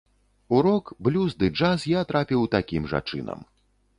[0.55, 3.45] У рок, блюз ды джаз я трапіў такім жа чынам.